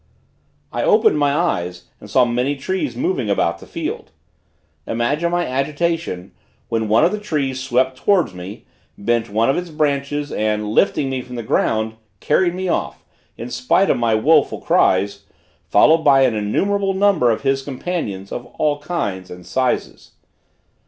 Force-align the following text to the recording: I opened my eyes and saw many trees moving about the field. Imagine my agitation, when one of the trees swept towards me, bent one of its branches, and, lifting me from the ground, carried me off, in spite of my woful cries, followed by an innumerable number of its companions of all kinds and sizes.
I 0.71 0.81
opened 0.81 1.19
my 1.19 1.31
eyes 1.31 1.85
and 1.99 2.09
saw 2.09 2.25
many 2.25 2.55
trees 2.55 2.95
moving 2.95 3.29
about 3.29 3.59
the 3.59 3.67
field. 3.67 4.09
Imagine 4.87 5.29
my 5.29 5.45
agitation, 5.45 6.31
when 6.69 6.87
one 6.87 7.05
of 7.05 7.11
the 7.11 7.19
trees 7.19 7.61
swept 7.61 7.99
towards 7.99 8.33
me, 8.33 8.65
bent 8.97 9.29
one 9.29 9.47
of 9.47 9.57
its 9.57 9.69
branches, 9.69 10.31
and, 10.31 10.71
lifting 10.71 11.07
me 11.11 11.21
from 11.21 11.35
the 11.35 11.43
ground, 11.43 11.97
carried 12.19 12.55
me 12.55 12.67
off, 12.67 13.05
in 13.37 13.51
spite 13.51 13.91
of 13.91 13.97
my 13.99 14.15
woful 14.15 14.59
cries, 14.59 15.25
followed 15.69 16.01
by 16.03 16.21
an 16.21 16.33
innumerable 16.33 16.95
number 16.95 17.29
of 17.29 17.45
its 17.45 17.61
companions 17.61 18.31
of 18.31 18.47
all 18.57 18.79
kinds 18.79 19.29
and 19.29 19.45
sizes. 19.45 20.13